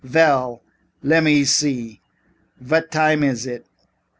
[0.03, 0.63] "Ve ell,
[1.03, 2.01] lemme see.
[2.59, 3.67] Vot time iss it?"